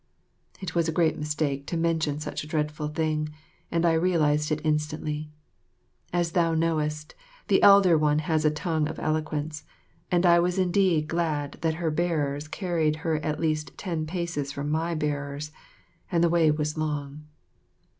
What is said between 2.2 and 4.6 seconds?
a dreadful thing, and I realised it